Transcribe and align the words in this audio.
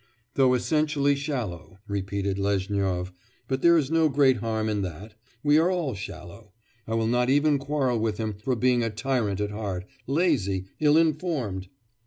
'Though 0.33 0.55
essentially 0.55 1.13
shallow,' 1.13 1.77
repeated 1.87 2.39
Lezhnyov; 2.39 3.13
'but 3.47 3.61
there's 3.61 3.91
no 3.91 4.09
great 4.09 4.37
harm 4.37 4.67
in 4.67 4.81
that; 4.81 5.13
we 5.43 5.59
are 5.59 5.69
all 5.69 5.93
shallow. 5.93 6.53
I 6.87 6.95
will 6.95 7.05
not 7.05 7.29
even 7.29 7.59
quarrel 7.59 7.99
with 7.99 8.17
him 8.17 8.33
for 8.33 8.55
being 8.55 8.81
a 8.81 8.89
tyrant 8.89 9.39
at 9.39 9.51
heart, 9.51 9.85
lazy, 10.07 10.65
ill 10.79 10.97
informed! 10.97 11.67